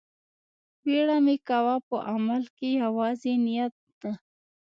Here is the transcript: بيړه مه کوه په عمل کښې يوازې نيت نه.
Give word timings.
بيړه 0.83 1.17
مه 1.25 1.35
کوه 1.47 1.75
په 1.87 1.95
عمل 2.11 2.43
کښې 2.55 2.69
يوازې 2.83 3.33
نيت 3.45 3.73
نه. 4.01 4.11